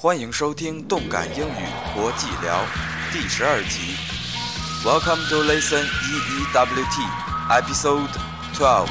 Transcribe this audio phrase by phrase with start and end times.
[0.00, 2.64] 欢迎收听动感英语国际聊
[3.12, 3.96] 第十二集。
[4.84, 7.08] Welcome to listen EEWT
[7.50, 8.10] episode
[8.54, 8.88] twelve.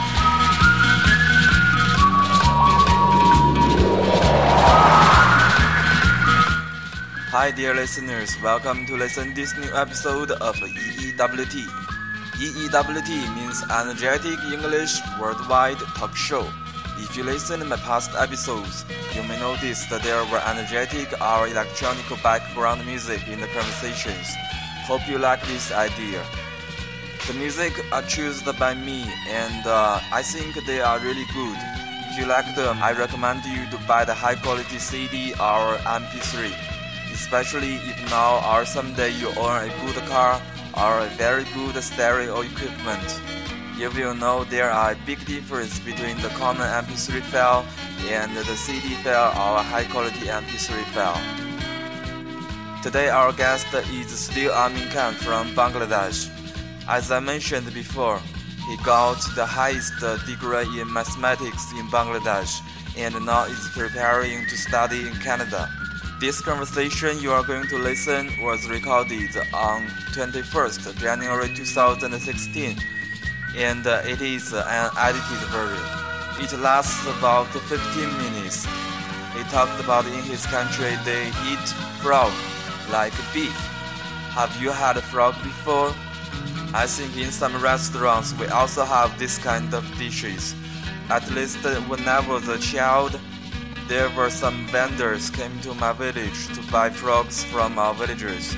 [7.31, 8.31] Hi, dear listeners.
[8.41, 11.67] Welcome to listen this new episode of EEWT.
[12.39, 16.47] EEWT means Energetic English Worldwide Talk Show.
[17.02, 21.48] If you listen to my past episodes, you may notice that there were energetic or
[21.48, 24.28] electronic background music in the conversations.
[24.84, 26.22] Hope you like this idea.
[27.26, 31.56] The music are chosen by me, and uh, I think they are really good.
[32.10, 36.52] If you like them, I recommend you to buy the high quality CD or MP3,
[37.12, 40.40] especially if now or someday you own a good car
[40.76, 43.39] or a very good stereo equipment.
[43.80, 47.64] You will know there are big difference between the common MP3 file
[48.10, 51.16] and the CD file or high quality MP3 file.
[52.82, 56.28] Today our guest is still Amin Khan from Bangladesh.
[56.88, 58.20] As I mentioned before,
[58.68, 62.60] he got the highest degree in mathematics in Bangladesh
[62.98, 65.70] and now is preparing to study in Canada.
[66.20, 72.76] This conversation you are going to listen was recorded on 21st January 2016
[73.56, 75.84] and uh, it is an edited version.
[76.38, 78.64] It lasts about 15 minutes.
[79.34, 81.66] He talked about in his country they eat
[82.00, 82.32] frog
[82.90, 83.54] like beef.
[84.34, 85.92] Have you had a frog before?
[86.72, 90.54] I think in some restaurants we also have this kind of dishes.
[91.08, 93.18] At least when I was a child,
[93.88, 98.54] there were some vendors came to my village to buy frogs from our villagers.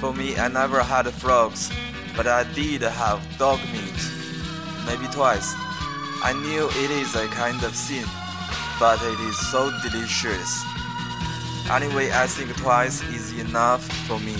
[0.00, 1.72] For me, I never had frogs,
[2.16, 4.16] but I did have dog meat
[4.86, 5.54] maybe twice.
[6.22, 8.06] I knew it is a kind of sin,
[8.80, 10.64] but it is so delicious.
[11.70, 14.36] Anyway, I think twice is enough for me.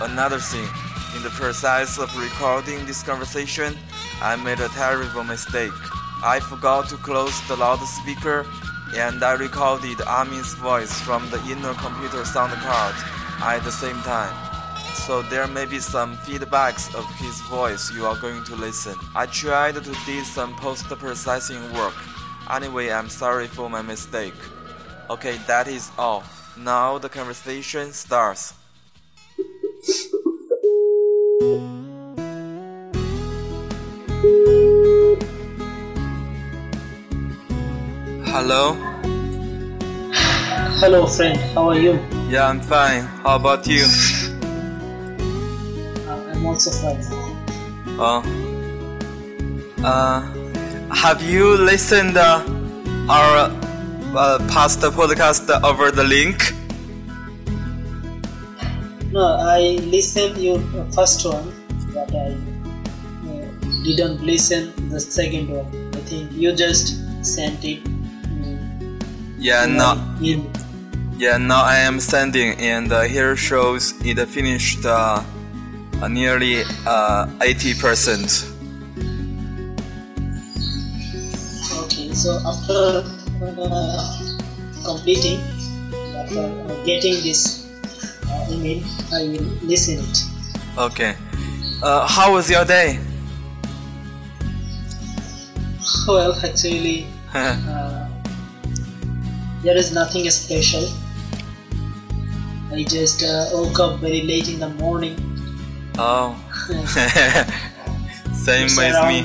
[0.00, 0.68] Another thing,
[1.16, 3.74] in the process of recording this conversation,
[4.20, 5.72] I made a terrible mistake.
[6.22, 8.46] I forgot to close the loudspeaker
[8.94, 12.94] and I recorded Amin's voice from the inner computer sound card
[13.42, 14.43] at the same time
[14.94, 18.94] so there may be some feedbacks of his voice you are going to listen.
[19.14, 21.94] I tried to do some post-processing work.
[22.50, 24.34] Anyway, I'm sorry for my mistake.
[25.10, 26.24] Okay, that is all.
[26.56, 28.54] Now the conversation starts.
[38.26, 38.74] Hello?
[40.80, 41.38] Hello, friend.
[41.54, 41.92] How are you?
[42.28, 43.02] Yeah, I'm fine.
[43.22, 43.86] How about you?
[46.44, 47.00] Also fine.
[47.98, 48.22] Oh.
[49.82, 50.20] Uh,
[50.94, 52.42] have you listened uh,
[53.08, 53.50] our
[54.16, 56.52] uh, past podcast over the link?
[59.12, 60.58] No, I listened your
[60.92, 61.52] first one,
[61.94, 62.34] but I
[63.28, 63.46] uh,
[63.84, 65.68] didn't listen the second one.
[65.94, 67.84] I think you just sent it.
[67.86, 68.98] um,
[69.38, 70.00] Yeah, now,
[71.18, 75.22] yeah, now I am sending, and uh, here shows it finished uh,
[76.02, 78.50] uh, nearly uh, 80%.
[81.84, 83.04] Okay, so after
[83.42, 84.34] uh,
[84.84, 85.40] completing,
[86.16, 86.50] after
[86.84, 87.68] getting this
[88.26, 88.82] uh, email,
[89.12, 90.18] I will listen it.
[90.78, 91.16] Okay.
[91.82, 92.98] Uh, how was your day?
[96.08, 98.08] Well, actually, uh,
[99.62, 100.88] there is nothing special.
[102.72, 105.33] I just uh, woke up very late in the morning.
[105.98, 106.34] Oh,
[108.32, 109.18] same It's with me.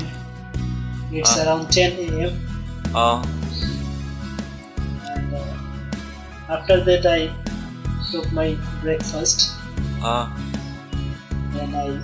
[1.11, 1.43] It's Ah.
[1.43, 2.33] around 10 a.m.
[2.93, 3.21] Oh,
[5.09, 7.29] and uh, after that I
[8.11, 9.53] took my breakfast
[10.01, 10.29] oh,
[11.59, 12.01] and I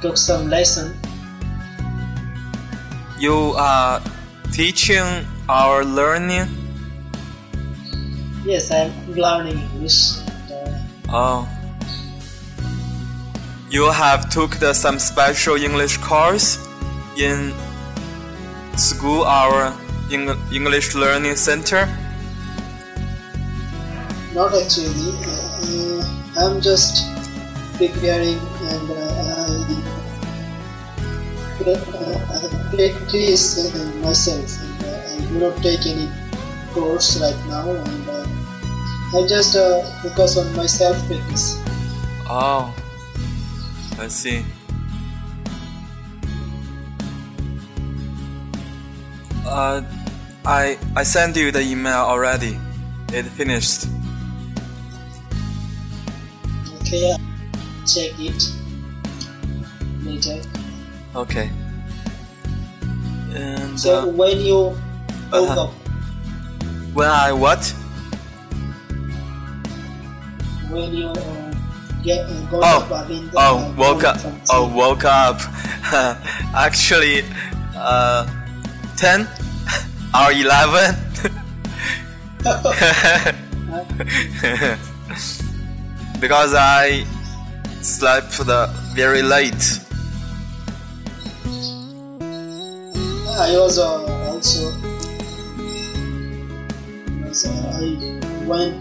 [0.00, 0.96] took some lesson.
[3.22, 4.02] you are
[4.50, 5.06] teaching
[5.48, 6.48] or learning?
[8.44, 10.18] Yes, I'm learning English.
[10.50, 10.50] And,
[11.08, 11.61] uh, Oh.
[13.72, 16.60] You have took the, some special English course
[17.16, 17.54] in
[18.76, 19.72] school or
[20.12, 21.88] Eng- English learning center?
[24.34, 25.12] not actually.
[25.24, 26.04] Uh,
[26.36, 27.08] I'm just
[27.80, 29.64] preparing and uh, I,
[31.64, 31.80] uh,
[32.76, 34.50] practice uh, myself.
[34.60, 36.08] And, uh, I do not take any
[36.72, 38.26] course right now, and uh,
[39.16, 41.56] I just uh, focus on my self practice.
[42.28, 42.74] Oh,
[44.02, 44.44] I see.
[49.46, 49.80] Uh,
[50.44, 52.58] I I sent you the email already.
[53.14, 53.86] It finished.
[56.82, 57.14] Okay,
[57.86, 58.42] check it
[60.02, 60.42] later.
[61.14, 61.50] Okay.
[63.38, 64.74] And So uh, when you
[65.30, 65.62] woke uh-huh.
[65.62, 65.72] up,
[66.90, 67.62] when I what?
[70.72, 71.51] when you uh,
[72.02, 74.18] get uh, got Oh, up Oh, uh, woke up.
[74.50, 75.40] Oh, woke up.
[76.54, 77.24] Actually,
[77.76, 78.26] uh,
[78.96, 79.28] ten
[80.14, 80.96] or eleven.
[86.20, 87.04] because I
[87.80, 89.80] slept the very late.
[93.34, 94.70] I was uh, also
[97.24, 97.82] was, uh, I
[98.46, 98.76] went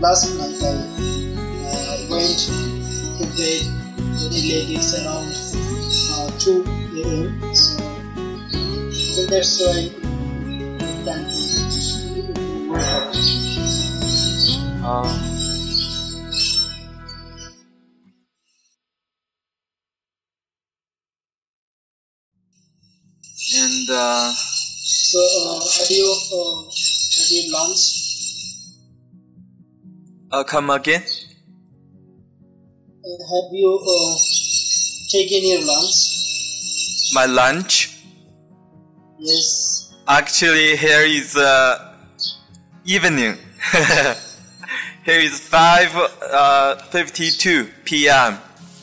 [0.00, 0.62] last night.
[0.62, 1.09] I
[2.10, 2.38] went
[3.18, 4.70] to very late.
[4.76, 5.32] It's around
[6.12, 6.64] uh, two
[7.02, 7.54] a.m.
[7.54, 7.78] So,
[8.92, 9.90] so that's why
[11.04, 13.14] time to wake up.
[14.82, 15.18] Uh,
[23.56, 27.82] and uh, So uh, have you uh, have you lunch?
[30.30, 31.02] uh, come again.
[33.30, 34.16] Uh, have you uh,
[35.08, 37.12] taken your lunch?
[37.12, 37.98] My lunch.
[39.18, 39.92] Yes.
[40.08, 41.94] Actually, here is uh,
[42.84, 43.36] evening.
[45.04, 48.38] here is five uh, fifty-two p.m.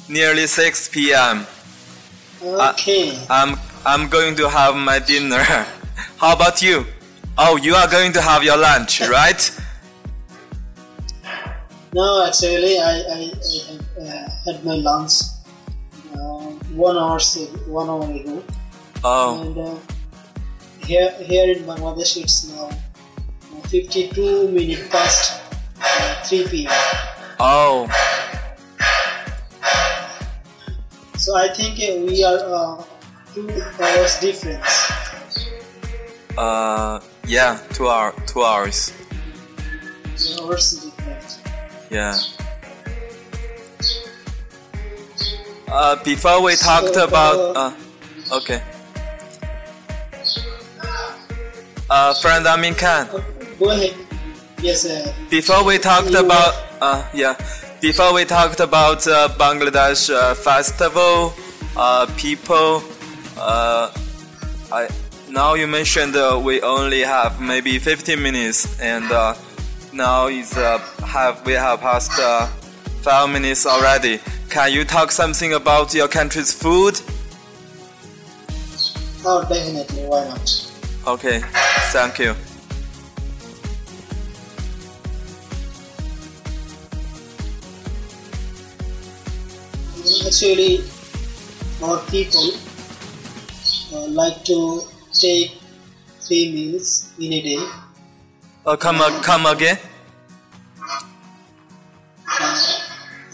[0.09, 1.45] Nearly six p.m.
[2.41, 3.19] Okay.
[3.29, 5.43] I'm I'm going to have my dinner.
[6.17, 6.85] How about you?
[7.37, 9.51] Oh, you are going to have your lunch, right?
[11.93, 13.86] No, actually, I, I, I have, uh,
[14.45, 15.13] had my lunch
[16.13, 17.19] uh, one hour
[17.67, 18.43] one hour ago,
[19.03, 19.75] Oh, and uh,
[20.85, 25.41] here here in Bangladesh it's now uh, 52 minutes past
[25.81, 26.71] uh, 3 p.m.
[27.39, 27.87] oh,
[31.17, 32.83] So I think uh, we are uh,
[33.33, 33.49] two
[33.81, 34.91] hours difference.
[36.37, 38.93] uh, yeah, two hour, two hours.
[40.15, 41.39] Two hours difference.
[41.91, 42.15] Yeah.
[45.67, 47.73] Uh, before we talked So, about, uh,
[48.37, 48.61] okay.
[51.89, 53.07] Uh, friend Amin Khan.
[53.09, 53.21] Uh,
[53.59, 53.93] go ahead.
[54.61, 57.35] Yes, uh, Before we talked You- about, uh, yeah,
[57.81, 61.33] before we talked about uh, Bangladesh uh, festival,
[61.75, 62.81] uh, people,
[63.37, 63.91] uh,
[64.71, 64.87] I
[65.29, 69.35] now you mentioned uh, we only have maybe 15 minutes, and uh,
[69.93, 72.47] now is uh, have we have passed uh,
[73.03, 74.19] five minutes already.
[74.49, 76.99] Can you talk something about your country's food?
[79.25, 80.03] oh, definitely.
[80.05, 80.71] Why not?
[81.05, 81.41] Okay,
[81.91, 82.35] thank you.
[90.25, 90.83] Actually,
[91.83, 92.51] our people
[93.93, 95.57] uh, like to take
[96.21, 97.67] three meals in a day.
[98.65, 99.77] Uh, come uh, come again.
[102.39, 102.76] Uh,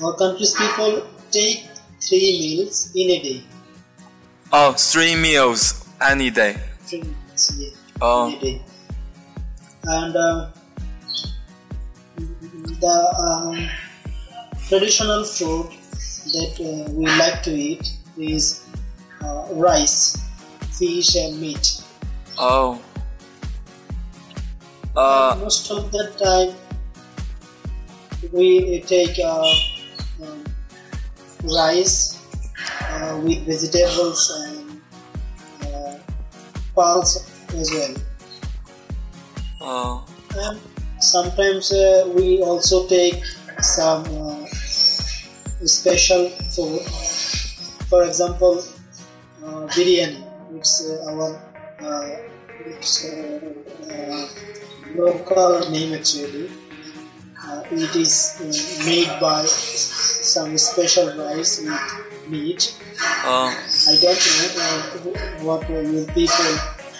[0.04, 1.66] our country's people take
[2.02, 3.44] three meals in a day.
[4.52, 6.58] Oh, three meals any day.
[6.82, 7.70] Three meals yeah,
[8.02, 8.28] Oh.
[8.30, 8.62] in a day.
[9.86, 10.50] And uh,
[12.80, 13.70] the um,
[14.68, 15.68] traditional food
[16.34, 18.66] that uh, we like to eat is
[19.24, 20.18] uh, rice,
[20.78, 21.82] fish, and meat.
[22.38, 22.82] Oh.
[24.96, 26.56] Uh, most of the time
[28.32, 29.44] we take uh,
[31.44, 32.20] rice
[32.92, 34.82] uh, with vegetables and
[35.68, 35.98] uh,
[36.76, 37.96] pulse as well
[39.62, 40.06] oh.
[40.36, 40.60] and
[41.00, 43.24] sometimes uh, we also take
[43.60, 44.46] some uh,
[45.66, 46.82] special food
[47.90, 48.64] for example
[49.44, 50.24] uh, biryani
[50.56, 51.30] it's uh, our
[51.82, 52.10] uh,
[52.66, 53.40] it's, uh,
[53.92, 54.28] uh,
[54.96, 56.50] local name actually
[57.44, 59.44] uh, it is uh, made by
[60.34, 62.62] some special rice with meat
[63.26, 63.48] Oh.
[63.88, 66.54] I don't know uh, what you people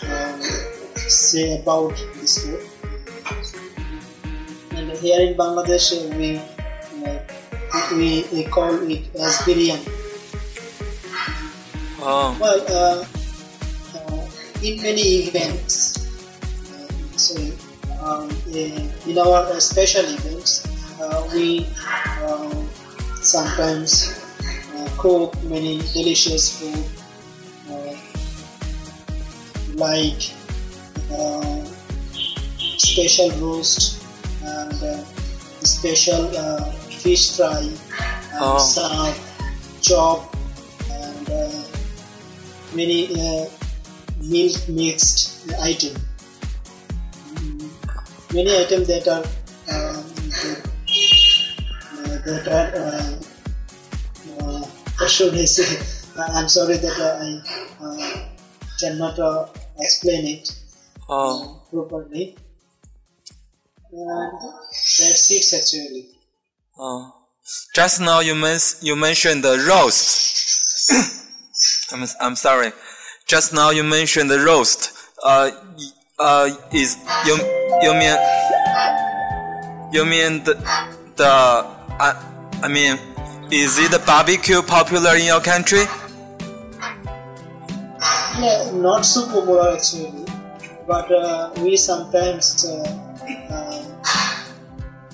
[0.08, 0.42] um,
[0.96, 2.64] say about this food.
[4.72, 6.40] And here in Bangladesh, we
[7.04, 7.20] uh,
[7.92, 9.84] we, we call it as biryani.
[12.00, 12.36] Oh.
[12.40, 13.06] Well, uh,
[14.00, 14.28] uh,
[14.64, 16.08] in many events,
[16.72, 16.88] uh,
[17.18, 17.36] so
[18.00, 20.64] um, in in our uh, special events,
[21.00, 21.68] uh, we
[22.24, 22.63] uh,
[23.24, 24.20] sometimes
[24.76, 26.86] uh, cook many delicious food
[27.72, 27.96] uh,
[29.76, 30.32] like
[31.12, 31.64] uh,
[32.78, 34.04] special roast
[34.44, 35.04] and uh,
[35.64, 36.66] special uh,
[37.02, 37.80] fish fry and
[38.40, 38.58] Oh.
[38.58, 39.14] some
[39.82, 40.36] chop
[40.90, 41.64] and uh,
[42.74, 43.46] many uh,
[44.24, 45.94] milk mixed item.
[47.36, 47.70] Mm,
[48.34, 49.24] Many items that are
[49.70, 50.04] um,
[52.26, 52.54] that, uh,
[54.44, 54.66] are uh,
[55.02, 55.78] uh, should I say?
[56.20, 58.26] I- I'm sorry that uh, I uh,
[58.80, 59.48] cannot uh,
[59.80, 60.50] explain it
[61.10, 62.38] Oh, properly.
[63.92, 66.10] That's it actually.
[66.80, 67.14] oh.
[67.76, 70.90] Just now you men- you mentioned the roast.
[71.92, 72.72] I'm I'm sorry.
[73.28, 74.94] Just now you mentioned the roast.
[75.24, 75.52] Uh,
[76.20, 77.36] uh, is you
[77.82, 78.16] you mean
[79.92, 80.54] you mean the
[81.18, 82.16] the I
[82.62, 82.98] I mean
[83.52, 85.86] is it the barbecue popular in your country?
[88.42, 90.26] Yeah, not so popular actually,
[90.88, 92.82] but uh, we sometimes uh,
[93.50, 93.84] uh,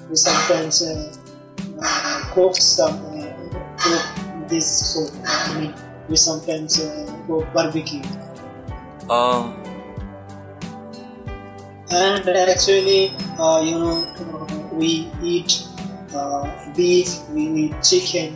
[0.10, 1.14] we sometimes uh,
[1.82, 3.28] uh, cook some uh,
[3.78, 5.12] cook this food.
[5.28, 5.74] I mean,
[6.08, 8.02] we sometimes uh, cook barbecue,
[9.10, 9.54] Oh,
[11.92, 14.08] and actually, uh, you know,
[14.72, 15.69] we eat
[16.76, 18.34] beef, we need chicken,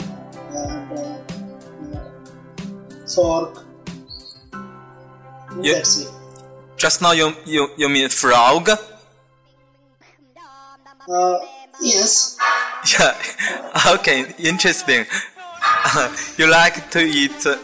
[0.51, 1.17] and uh,
[1.95, 2.09] uh,
[3.15, 3.65] pork.
[5.61, 5.73] Yeah.
[5.73, 6.07] That's it.
[6.77, 8.69] just now you you you mean frog?
[11.09, 11.39] Uh,
[11.81, 12.37] yes.
[12.93, 13.13] Yeah.
[13.95, 14.25] Okay.
[14.37, 15.05] Interesting.
[16.37, 17.57] you like to eat uh,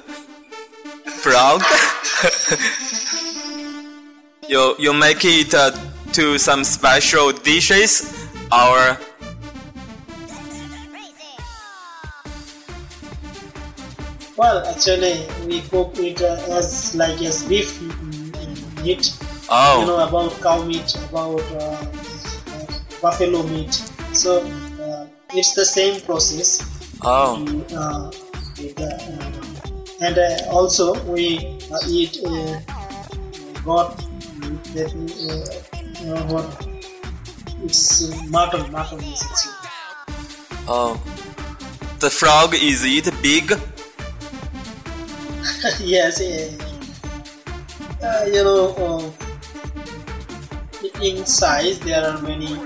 [1.21, 1.61] frog?
[4.47, 5.71] you you make it uh,
[6.13, 8.03] to some special dishes
[8.51, 8.97] or
[14.39, 17.75] Well, actually, we cook it uh, as like as beef
[18.81, 19.11] meat.
[19.11, 22.65] You oh know about cow meat, about uh, uh,
[23.01, 23.73] buffalo meat.
[24.13, 26.63] So uh, it's the same process.
[27.03, 27.35] oh
[27.75, 28.11] uh,
[28.55, 28.79] with,
[29.99, 32.61] and uh, also we uh, eat uh,
[33.67, 33.91] goat
[34.39, 36.47] meat that uh, you know what
[37.65, 38.71] it's uh, mutton.
[38.71, 40.63] Mutton is actually.
[40.69, 40.95] oh.
[41.99, 43.59] The frog is it big?
[45.79, 46.49] Yes, yeah.
[48.01, 49.11] Uh, you know, uh,
[51.01, 52.57] in size there are many.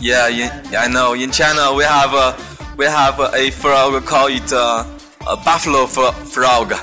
[0.00, 1.14] Yeah, I know.
[1.14, 2.36] In China, we have a
[2.76, 4.84] we have a frog called it uh,
[5.28, 6.72] a buffalo fro- frog.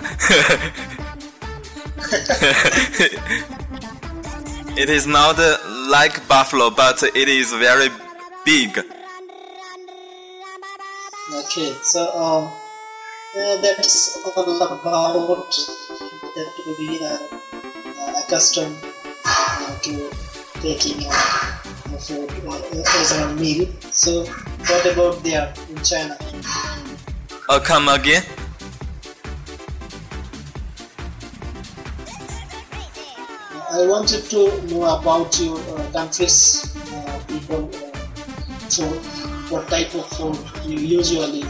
[4.77, 5.57] it is not uh,
[5.89, 7.89] like buffalo, but it is very
[8.45, 8.77] big.
[11.31, 12.49] Okay, so uh,
[13.35, 15.51] uh, that's all about
[16.35, 18.75] that we are uh, accustomed
[19.25, 20.09] uh, to
[20.61, 23.67] taking uh, uh, food uh, as a meal.
[23.91, 26.17] So, what about there in China?
[27.47, 28.23] Uh, come again?
[33.71, 38.97] I wanted to know about your uh, country's uh, people uh, food.
[39.51, 41.43] What type of food you usually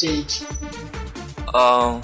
[0.00, 0.40] take?
[1.54, 2.00] Um,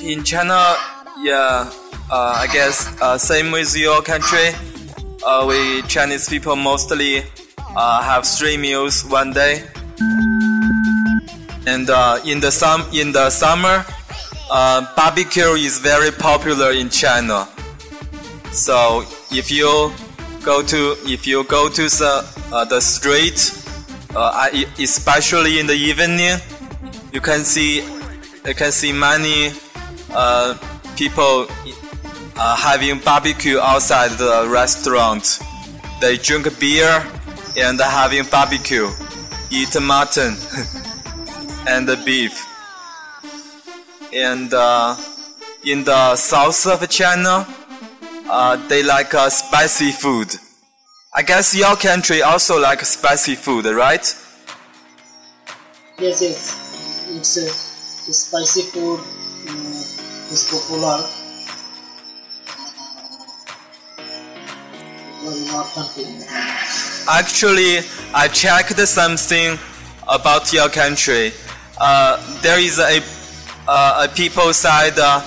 [0.00, 0.76] in China,
[1.20, 1.70] yeah,
[2.10, 4.50] uh, I guess uh, same with your country.
[5.24, 7.22] Uh, we Chinese people mostly
[7.76, 9.64] uh, have three meals one day,
[11.66, 13.84] and uh, in the sum in the summer,
[14.50, 17.46] uh, barbecue is very popular in China.
[18.52, 19.92] So if you
[20.44, 23.52] go to if you go to the the street,
[24.78, 26.38] especially in the evening,
[27.14, 27.76] you can see
[28.44, 29.52] you can see many
[30.10, 30.58] uh,
[30.96, 31.46] people
[32.36, 35.38] uh, having barbecue outside the restaurant.
[36.00, 37.06] They drink beer
[37.56, 38.90] and having barbecue,
[39.50, 40.34] eat mutton
[41.68, 42.44] and beef.
[44.12, 44.96] And uh,
[45.64, 47.46] in the south of China,
[48.28, 50.34] uh, they like uh, spicy food.
[51.14, 54.04] I guess your country also like spicy food, right?
[55.96, 56.63] Yes, yes,
[57.24, 61.08] it's uh, spicy food uh, is popular.
[65.22, 66.04] Well, in our country.
[67.08, 67.78] Actually,
[68.14, 69.58] I checked something
[70.06, 71.32] about your country.
[71.78, 73.00] Uh, there is a
[73.66, 74.98] uh, a people side.
[74.98, 75.22] Uh,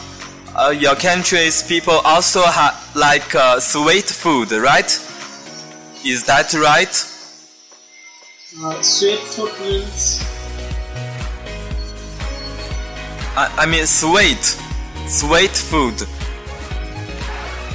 [0.55, 4.91] uh, your country's people also ha- like uh, sweet food, right?
[6.05, 6.93] Is that right?
[8.63, 10.36] Uh, sweet food means
[13.37, 14.43] I, I mean sweet,
[15.05, 15.95] sweet food.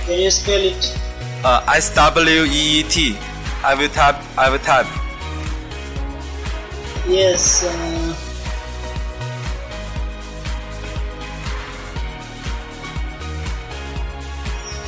[0.04, 0.98] can you spell it?
[1.44, 3.16] Uh, S W E E T.
[3.62, 4.16] I will type.
[4.36, 4.86] I will type.
[7.06, 7.62] yes.
[7.62, 8.16] Uh,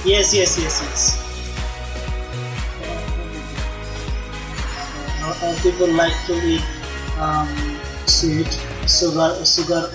[0.05, 1.21] yes, yes, yes, yes.
[5.23, 6.65] Uh, people like to eat
[7.19, 7.49] um,
[8.07, 8.51] sweet,
[8.87, 9.89] sugar, sugar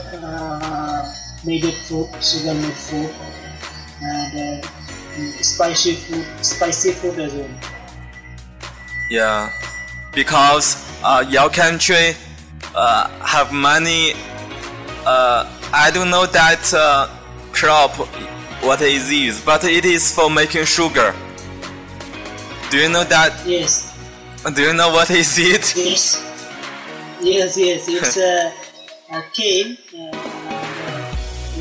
[1.45, 3.13] made food, sugar made food,
[4.01, 4.67] and uh,
[5.41, 7.49] spicy food, spicy food as well.
[9.09, 9.51] Yeah,
[10.13, 12.15] because uh, your country
[12.75, 14.13] uh, have many.
[15.05, 17.07] Uh, I don't know that uh,
[17.51, 17.91] crop.
[18.63, 19.43] What is this?
[19.43, 21.15] But it is for making sugar.
[22.69, 23.33] Do you know that?
[23.45, 23.97] Yes.
[24.53, 25.75] Do you know what is it?
[25.75, 26.23] Yes.
[27.21, 27.87] Yes, yes.
[27.87, 28.53] It's a,
[29.17, 29.77] a cane.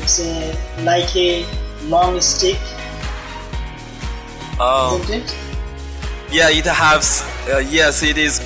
[0.09, 1.45] Uh, it's a, like a
[1.87, 2.57] long stick,
[4.59, 5.35] Oh, isn't it?
[6.31, 6.49] yeah.
[6.49, 7.23] It has.
[7.47, 8.39] Uh, yes, it is.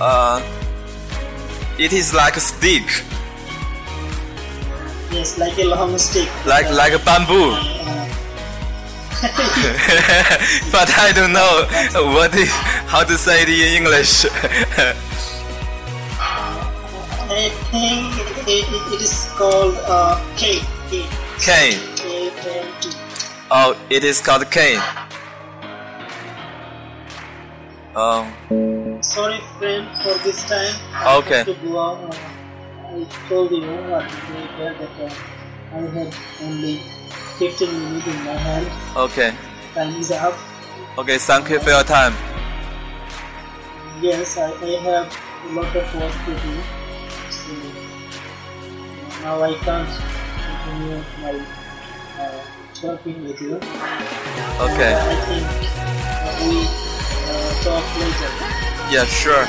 [0.00, 0.40] Uh,
[1.78, 2.84] it is like a stick,
[5.10, 6.28] Yes, like a long stick.
[6.46, 7.50] like Uh, like a bamboo.
[10.70, 11.66] but I don't know
[12.14, 12.50] what is,
[12.86, 14.24] how to say it in English.
[17.30, 18.14] I think
[18.46, 20.64] it, it, it is called uh, cane.
[21.40, 21.78] Cane.
[21.94, 22.90] K-A-N-E.
[23.50, 24.80] oh, it is called cane.
[27.94, 28.34] Um,
[29.02, 30.74] Sorry, friend, for this time.
[31.18, 31.34] Okay.
[31.34, 32.14] I have to go out.
[32.14, 32.18] Uh,
[32.90, 34.02] I told you uh,
[34.34, 35.14] later that uh,
[35.72, 36.80] I had only
[37.38, 38.66] 15 minutes in my hand.
[38.96, 39.32] okay.
[39.74, 40.34] Time is up.
[40.98, 42.14] Okay, thank you for your time.
[44.02, 46.54] Yes, I, I have a lot of work to do.
[47.30, 50.17] So uh, now I can't
[50.68, 51.32] continue my
[52.20, 52.42] uh,
[53.24, 53.56] with you.
[53.56, 54.92] Okay.
[54.92, 55.46] Uh, I think
[56.44, 56.56] we
[57.64, 58.30] talk later.
[58.92, 59.44] Yeah, sure.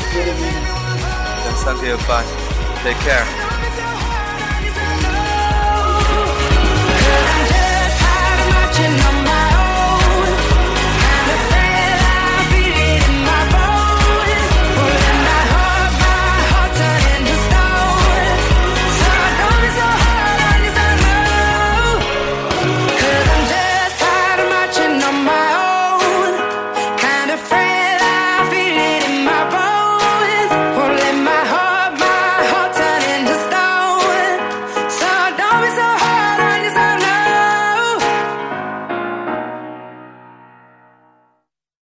[0.00, 1.58] Thank you very much.
[1.64, 1.96] Thank you.
[2.06, 2.26] Bye.
[2.82, 3.47] Take care.